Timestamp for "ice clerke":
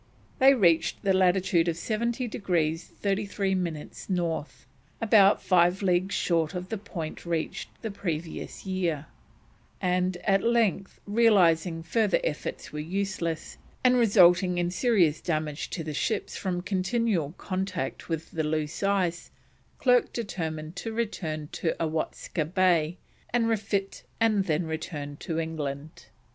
18.81-20.11